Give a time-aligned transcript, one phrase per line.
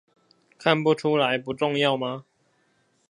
[0.57, 2.25] 看不出來不重要嗎？